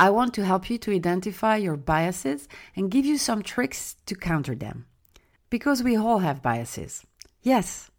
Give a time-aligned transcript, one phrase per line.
[0.00, 4.14] I want to help you to identify your biases and give you some tricks to
[4.14, 4.86] counter them.
[5.50, 7.04] Because we all have biases.
[7.42, 7.90] Yes,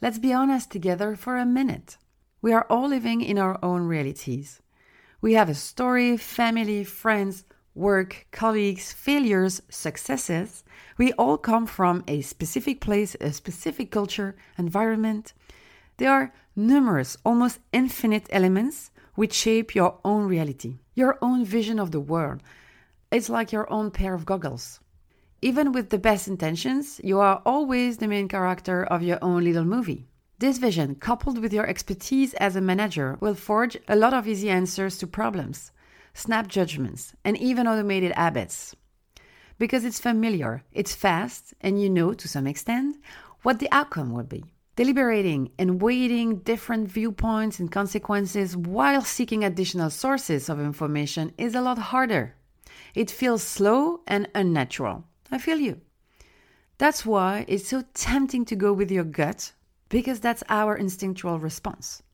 [0.00, 1.96] let's be honest together for a minute.
[2.40, 4.62] We are all living in our own realities.
[5.20, 7.42] We have a story, family, friends,
[7.74, 10.62] work, colleagues, failures, successes.
[10.96, 15.32] We all come from a specific place, a specific culture, environment.
[15.96, 21.90] There are numerous, almost infinite elements which shape your own reality, your own vision of
[21.90, 22.40] the world.
[23.10, 24.78] It's like your own pair of goggles.
[25.42, 29.64] Even with the best intentions, you are always the main character of your own little
[29.64, 30.06] movie.
[30.38, 34.50] This vision, coupled with your expertise as a manager, will forge a lot of easy
[34.50, 35.72] answers to problems,
[36.14, 38.76] snap judgments, and even automated habits.
[39.58, 42.94] Because it's familiar, it's fast, and you know to some extent
[43.42, 44.44] what the outcome will be.
[44.78, 51.60] Deliberating and weighing different viewpoints and consequences while seeking additional sources of information is a
[51.60, 52.36] lot harder.
[52.94, 55.02] It feels slow and unnatural.
[55.32, 55.80] I feel you.
[56.78, 59.52] That's why it's so tempting to go with your gut,
[59.88, 62.04] because that's our instinctual response.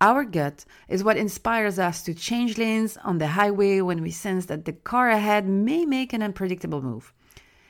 [0.00, 4.46] Our gut is what inspires us to change lanes on the highway when we sense
[4.46, 7.14] that the car ahead may make an unpredictable move.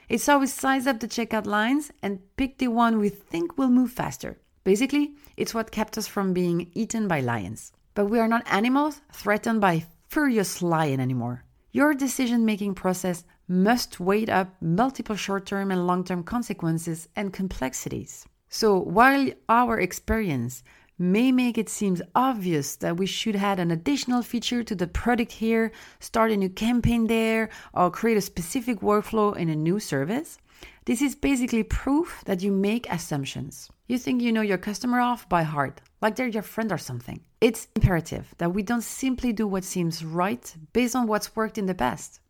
[0.08, 3.90] It's we size up the checkout lines and pick the one we think will move
[3.90, 4.38] faster.
[4.62, 7.72] Basically, it's what kept us from being eaten by lions.
[7.94, 11.42] But we are not animals threatened by furious lion anymore.
[11.72, 17.32] Your decision making process must weigh up multiple short term and long term consequences and
[17.32, 18.26] complexities.
[18.48, 20.62] So, while our experience
[20.98, 25.32] may make it seem obvious that we should add an additional feature to the product
[25.32, 30.38] here, start a new campaign there, or create a specific workflow in a new service.
[30.86, 33.68] This is basically proof that you make assumptions.
[33.88, 37.20] You think you know your customer off by heart, like they're your friend or something.
[37.40, 41.66] It's imperative that we don't simply do what seems right based on what's worked in
[41.66, 42.20] the past.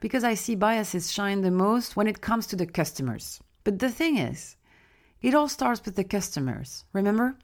[0.00, 3.40] Because I see biases shine the most when it comes to the customers.
[3.64, 4.56] But the thing is,
[5.20, 7.36] it all starts with the customers, remember?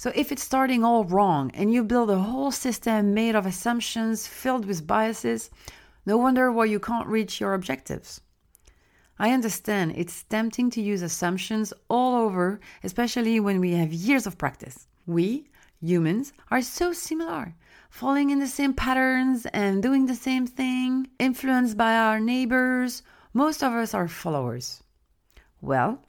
[0.00, 4.26] So if it's starting all wrong and you build a whole system made of assumptions
[4.26, 5.50] filled with biases,
[6.06, 8.22] no wonder why you can't reach your objectives.
[9.18, 14.38] I understand it's tempting to use assumptions all over, especially when we have years of
[14.38, 14.86] practice.
[15.04, 15.50] We,
[15.82, 17.54] humans, are so similar,
[17.90, 23.02] falling in the same patterns and doing the same thing, influenced by our neighbors.
[23.34, 24.82] Most of us are followers.
[25.60, 26.02] Well,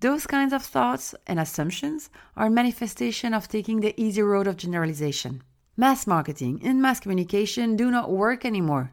[0.00, 5.42] Those kinds of thoughts and assumptions are manifestation of taking the easy road of generalization.
[5.74, 8.92] Mass marketing and mass communication do not work anymore.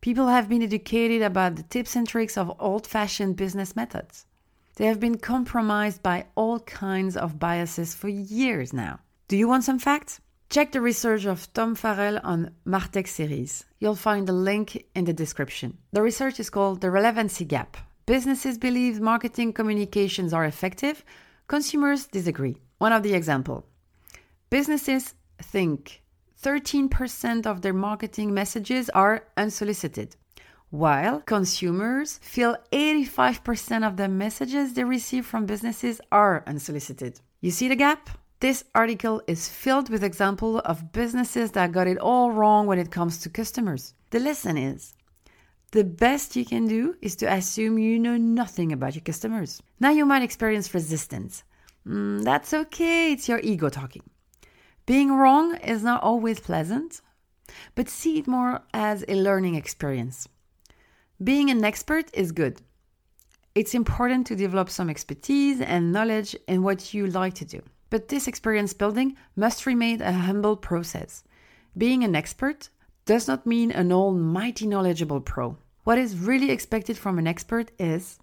[0.00, 4.26] People have been educated about the tips and tricks of old fashioned business methods.
[4.74, 8.98] They have been compromised by all kinds of biases for years now.
[9.28, 10.20] Do you want some facts?
[10.48, 13.66] Check the research of Tom Farrell on Martech series.
[13.78, 15.78] You'll find the link in the description.
[15.92, 17.76] The research is called The Relevancy Gap
[18.10, 21.04] Businesses believe marketing communications are effective,
[21.46, 22.56] consumers disagree.
[22.78, 23.64] One of the example.
[24.50, 26.02] Businesses think
[26.42, 30.16] 13% of their marketing messages are unsolicited,
[30.70, 37.20] while consumers feel 85% of the messages they receive from businesses are unsolicited.
[37.40, 38.10] You see the gap?
[38.40, 42.90] This article is filled with examples of businesses that got it all wrong when it
[42.90, 43.94] comes to customers.
[44.10, 44.94] The lesson is
[45.72, 49.62] the best you can do is to assume you know nothing about your customers.
[49.78, 51.44] Now you might experience resistance.
[51.86, 54.02] Mm, that's okay, it's your ego talking.
[54.86, 57.00] Being wrong is not always pleasant,
[57.74, 60.28] but see it more as a learning experience.
[61.22, 62.60] Being an expert is good.
[63.54, 67.62] It's important to develop some expertise and knowledge in what you like to do.
[67.90, 71.24] But this experience building must remain a humble process.
[71.76, 72.70] Being an expert
[73.10, 75.56] does not mean an almighty knowledgeable pro.
[75.82, 78.20] What is really expected from an expert is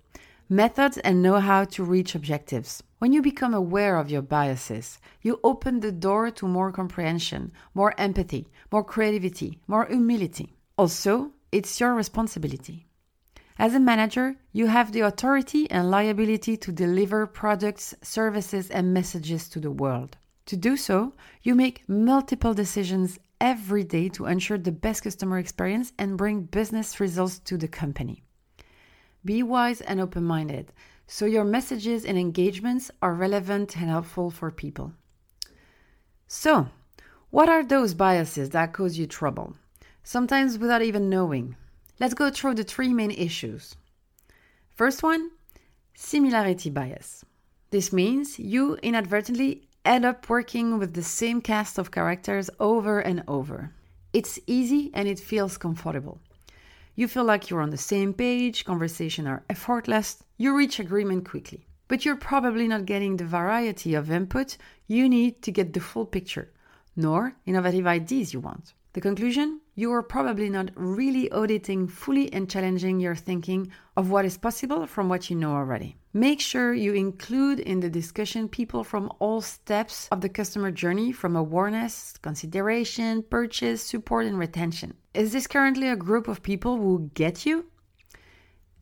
[0.47, 2.81] methods and know how to reach objectives.
[2.99, 7.93] When you become aware of your biases, you open the door to more comprehension, more
[7.97, 10.55] empathy, more creativity, more humility.
[10.77, 12.87] Also, it's your responsibility.
[13.59, 19.49] As a manager, you have the authority and liability to deliver products, services, and messages
[19.49, 20.15] to the world.
[20.45, 21.11] To do so,
[21.43, 26.99] you make multiple decisions every day to ensure the best customer experience and bring business
[26.99, 28.23] results to the company.
[29.23, 30.71] Be wise and open minded
[31.07, 34.91] so your messages and engagements are relevant and helpful for people.
[36.27, 36.67] So,
[37.29, 39.55] what are those biases that cause you trouble?
[40.03, 41.55] Sometimes without even knowing.
[41.99, 43.75] Let's go through the three main issues.
[44.75, 45.31] First one
[45.95, 47.25] similarity bias.
[47.71, 53.23] This means you inadvertently end up working with the same cast of characters over and
[53.27, 53.71] over.
[54.13, 56.19] It's easy and it feels comfortable.
[56.95, 61.65] You feel like you're on the same page, conversations are effortless, you reach agreement quickly.
[61.87, 64.57] But you're probably not getting the variety of input
[64.87, 66.51] you need to get the full picture,
[66.95, 68.73] nor innovative ideas you want.
[68.93, 69.61] The conclusion?
[69.79, 74.87] You are probably not really auditing fully and challenging your thinking of what is possible
[74.87, 75.97] from what you know already.
[76.13, 81.11] Make sure you include in the discussion people from all steps of the customer journey
[81.11, 84.95] from awareness, consideration, purchase, support, and retention.
[85.13, 87.67] Is this currently a group of people who get you?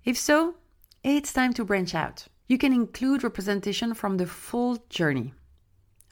[0.06, 0.56] If so,
[1.04, 2.26] it's time to branch out.
[2.48, 5.34] You can include representation from the full journey.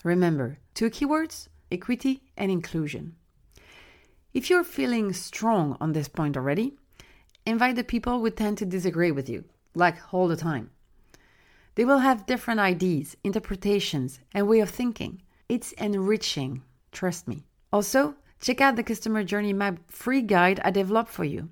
[0.03, 3.15] Remember, two keywords equity and inclusion.
[4.33, 6.73] If you're feeling strong on this point already,
[7.45, 9.43] invite the people who tend to disagree with you,
[9.75, 10.71] like all the time.
[11.75, 15.21] They will have different ideas, interpretations, and way of thinking.
[15.49, 17.43] It's enriching, trust me.
[17.71, 21.49] Also, check out the customer journey map free guide I developed for you.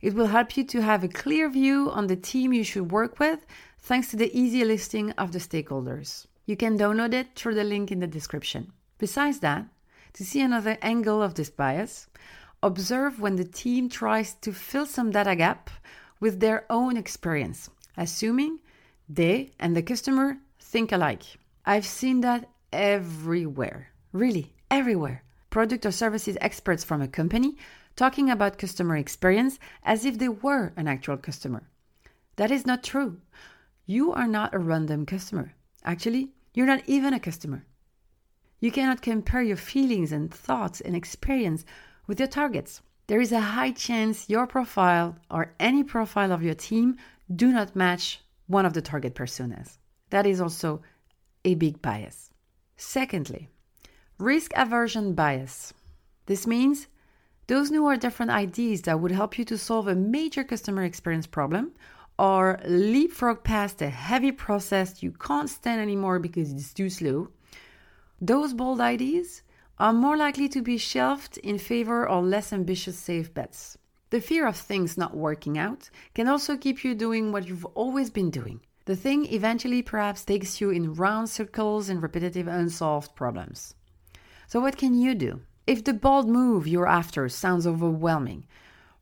[0.00, 3.18] It will help you to have a clear view on the team you should work
[3.18, 3.44] with
[3.78, 6.26] thanks to the easy listing of the stakeholders.
[6.46, 8.72] You can download it through the link in the description.
[8.96, 9.66] Besides that,
[10.14, 12.06] to see another angle of this bias,
[12.62, 15.70] observe when the team tries to fill some data gap
[16.20, 18.60] with their own experience, assuming
[19.08, 21.22] they and the customer think alike.
[21.66, 25.22] I've seen that everywhere, really, everywhere.
[25.50, 27.56] Product or services experts from a company
[27.96, 31.68] talking about customer experience as if they were an actual customer.
[32.36, 33.20] That is not true.
[33.84, 35.54] You are not a random customer.
[35.84, 37.64] Actually, you're not even a customer.
[38.62, 41.64] You cannot compare your feelings and thoughts and experience
[42.06, 42.80] with your targets.
[43.08, 46.96] There is a high chance your profile or any profile of your team
[47.34, 49.78] do not match one of the target personas.
[50.10, 50.80] That is also
[51.44, 52.30] a big bias.
[52.76, 53.48] Secondly,
[54.16, 55.74] risk aversion bias.
[56.26, 56.86] This means
[57.48, 61.26] those new or different ideas that would help you to solve a major customer experience
[61.26, 61.72] problem
[62.16, 67.28] or leapfrog past a heavy process you can't stand anymore because it's too slow
[68.22, 69.42] those bold ideas
[69.80, 73.76] are more likely to be shelved in favor of less ambitious safe bets.
[74.10, 78.10] The fear of things not working out can also keep you doing what you've always
[78.10, 78.60] been doing.
[78.84, 83.74] The thing eventually perhaps takes you in round circles and repetitive unsolved problems.
[84.46, 85.40] So, what can you do?
[85.66, 88.46] If the bold move you're after sounds overwhelming,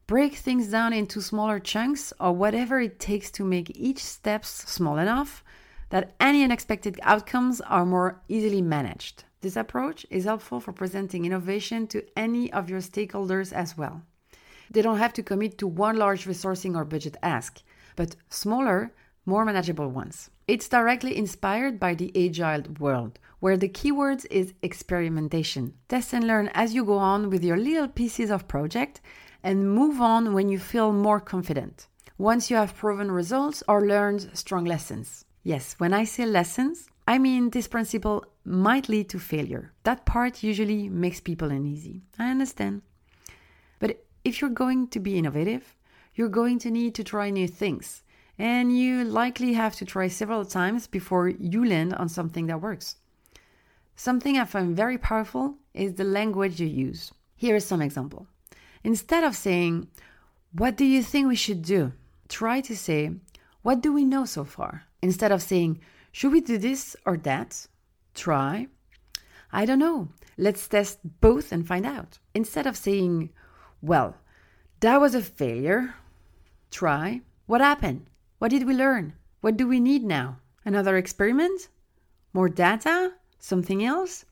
[0.07, 4.97] break things down into smaller chunks or whatever it takes to make each step small
[4.97, 5.45] enough
[5.91, 9.25] that any unexpected outcomes are more easily managed.
[9.43, 14.03] This approach is helpful for presenting innovation to any of your stakeholders as well.
[14.71, 17.63] They don't have to commit to one large resourcing or budget ask,
[17.97, 18.93] but smaller,
[19.27, 20.31] more manageable ones.
[20.47, 25.75] It's directly inspired by the agile world, where the keywords is experimentation.
[25.89, 29.01] Test and learn as you go on with your little pieces of project
[29.43, 31.87] and move on when you feel more confident.
[32.19, 35.25] Once you have proven results or learned strong lessons.
[35.43, 39.73] Yes, when I say lessons, I mean this principle might lead to failure.
[39.85, 42.03] That part usually makes people uneasy.
[42.19, 42.83] I understand.
[43.79, 45.77] But if you're going to be innovative,
[46.15, 48.03] you're going to need to try new things.
[48.39, 52.97] And you likely have to try several times before you land on something that works.
[53.97, 57.13] Something I find very powerful is the language you use.
[57.37, 58.27] Here is some example.
[58.83, 59.89] Instead of saying,
[60.53, 61.93] What do you think we should do?
[62.29, 63.13] Try to say,
[63.63, 64.85] What do we know so far?
[65.03, 65.81] Instead of saying,
[66.13, 67.67] Should we do this or that?
[68.15, 68.69] Try,
[69.53, 70.09] I don't know.
[70.39, 72.19] Let's test both and find out.
[72.35, 73.31] Instead of saying,
[73.83, 74.17] Well,
[74.81, 75.95] that was a failure.
[76.71, 78.07] Try, What happened?
[78.39, 79.15] What did we learn?
[79.43, 80.39] What do we need now?
[80.65, 81.69] Another experiment?
[82.33, 83.13] More data?
[83.39, 84.25] Something else?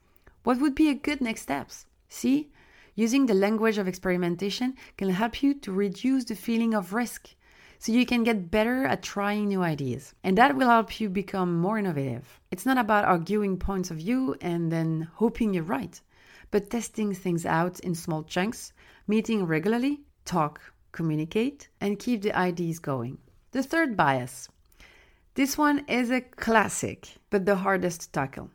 [0.45, 1.87] What would be a good next steps?
[2.09, 2.51] See,
[2.95, 7.35] using the language of experimentation can help you to reduce the feeling of risk
[7.79, 10.15] so you can get better at trying new ideas.
[10.25, 12.41] And that will help you become more innovative.
[12.51, 16.01] It's not about arguing points of view and then hoping you're right,
[16.51, 18.73] but testing things out in small chunks,
[19.07, 20.61] meeting regularly, talk,
[20.93, 23.19] communicate, and keep the ideas going.
[23.53, 24.49] The third bias.
[25.35, 28.51] This one is a classic, but the hardest to tackle.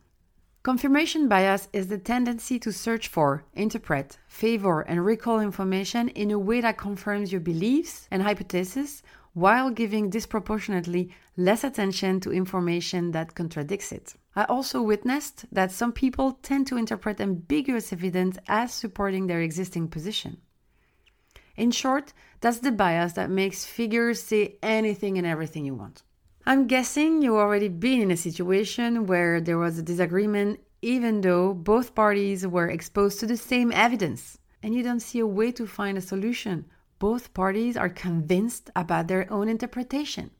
[0.64, 6.38] Confirmation bias is the tendency to search for, interpret, favor, and recall information in a
[6.38, 9.02] way that confirms your beliefs and hypotheses
[9.34, 14.14] while giving disproportionately less attention to information that contradicts it.
[14.34, 19.88] I also witnessed that some people tend to interpret ambiguous evidence as supporting their existing
[19.88, 20.38] position.
[21.56, 26.04] In short, that's the bias that makes figures say anything and everything you want.
[26.46, 31.54] I'm guessing you already been in a situation where there was a disagreement even though
[31.54, 35.66] both parties were exposed to the same evidence and you don't see a way to
[35.66, 36.66] find a solution.
[36.98, 40.32] Both parties are convinced about their own interpretation.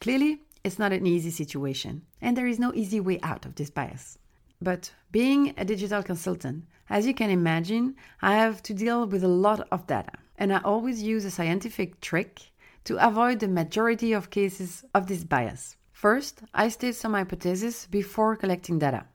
[0.00, 3.70] Clearly, it's not an easy situation, and there is no easy way out of this
[3.70, 4.18] bias.
[4.60, 9.28] But being a digital consultant, as you can imagine, I have to deal with a
[9.28, 12.49] lot of data, and I always use a scientific trick
[12.84, 15.76] to avoid the majority of cases of this bias.
[15.92, 19.06] First, I state some hypotheses before collecting data.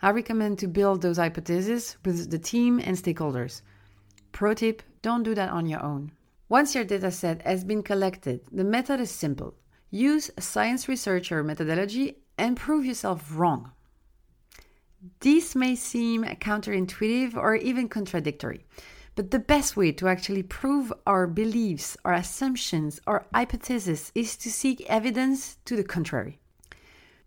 [0.00, 3.62] I recommend to build those hypotheses with the team and stakeholders.
[4.32, 6.12] Pro tip don't do that on your own.
[6.48, 9.54] Once your dataset has been collected, the method is simple
[9.90, 13.70] use science researcher methodology and prove yourself wrong.
[15.20, 18.64] This may seem counterintuitive or even contradictory,
[19.14, 24.50] but the best way to actually prove our beliefs, our assumptions, our hypotheses is to
[24.50, 26.38] seek evidence to the contrary.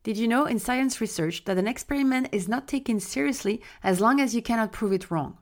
[0.03, 4.19] Did you know in science research that an experiment is not taken seriously as long
[4.19, 5.37] as you cannot prove it wrong?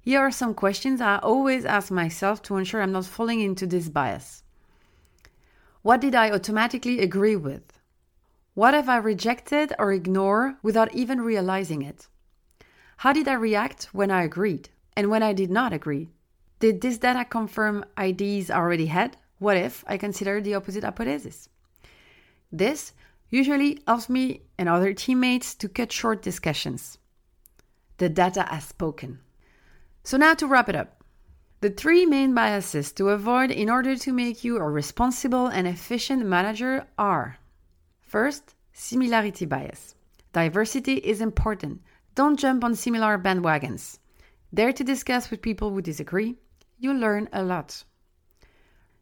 [0.00, 3.88] Here are some questions I always ask myself to ensure I'm not falling into this
[3.88, 4.42] bias.
[5.82, 7.78] What did I automatically agree with?
[8.54, 12.08] What have I rejected or ignored without even realizing it?
[12.98, 14.70] How did I react when I agreed?
[14.98, 16.08] And when I did not agree,
[16.58, 19.16] did this data confirm ideas I already had?
[19.38, 21.48] What if I consider the opposite hypothesis?
[22.50, 22.94] This
[23.30, 26.98] usually helps me and other teammates to cut short discussions.
[27.98, 29.20] The data has spoken.
[30.02, 31.04] So, now to wrap it up.
[31.60, 36.26] The three main biases to avoid in order to make you a responsible and efficient
[36.26, 37.38] manager are
[38.00, 39.94] first, similarity bias.
[40.32, 41.82] Diversity is important.
[42.16, 44.00] Don't jump on similar bandwagons.
[44.52, 46.36] Dare to discuss with people who disagree.
[46.78, 47.84] You learn a lot.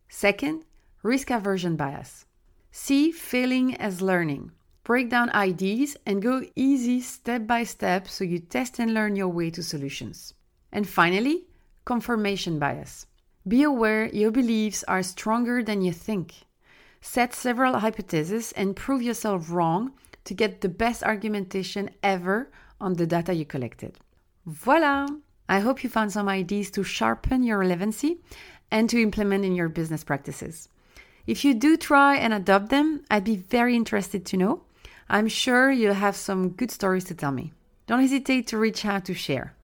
[0.09, 0.65] Second,
[1.03, 2.27] risk aversion bias.
[2.73, 4.53] See failing as learning.
[4.83, 9.29] Break down ideas and go easy step by step so you test and learn your
[9.29, 10.35] way to solutions.
[10.73, 11.47] And finally,
[11.85, 13.07] confirmation bias.
[13.47, 16.35] Be aware your beliefs are stronger than you think.
[17.01, 19.93] Set several hypotheses and prove yourself wrong
[20.25, 22.51] to get the best argumentation ever
[22.81, 23.97] on the data you collected.
[24.45, 25.07] Voila!
[25.49, 28.19] I hope you found some ideas to sharpen your relevancy
[28.71, 30.69] and to implement in your business practices.
[31.27, 34.63] If you do try and adopt them, I'd be very interested to know.
[35.09, 37.53] I'm sure you'll have some good stories to tell me.
[37.87, 39.55] Don't hesitate to reach out to share.